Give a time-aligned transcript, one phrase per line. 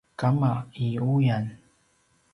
[0.19, 0.51] kama
[0.83, 1.45] i uyan